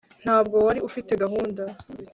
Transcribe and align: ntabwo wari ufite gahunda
ntabwo 0.23 0.55
wari 0.65 0.79
ufite 0.87 1.11
gahunda 1.23 1.63